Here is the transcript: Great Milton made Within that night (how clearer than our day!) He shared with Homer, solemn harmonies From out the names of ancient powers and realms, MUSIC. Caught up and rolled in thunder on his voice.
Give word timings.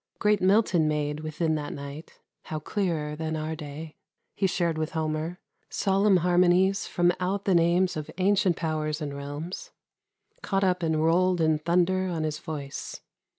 Great 0.17 0.41
Milton 0.41 0.87
made 0.87 1.19
Within 1.19 1.53
that 1.53 1.71
night 1.73 2.17
(how 2.45 2.57
clearer 2.57 3.15
than 3.15 3.35
our 3.35 3.55
day!) 3.55 3.97
He 4.35 4.47
shared 4.47 4.75
with 4.75 4.93
Homer, 4.93 5.39
solemn 5.69 6.17
harmonies 6.17 6.87
From 6.87 7.11
out 7.19 7.45
the 7.45 7.53
names 7.53 7.95
of 7.95 8.09
ancient 8.17 8.55
powers 8.57 8.99
and 8.99 9.15
realms, 9.15 9.69
MUSIC. 10.31 10.41
Caught 10.41 10.63
up 10.63 10.81
and 10.81 11.03
rolled 11.03 11.39
in 11.39 11.59
thunder 11.59 12.07
on 12.07 12.23
his 12.23 12.39
voice. 12.39 13.01